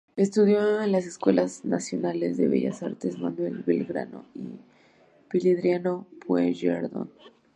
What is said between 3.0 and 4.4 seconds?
Manuel Belgrano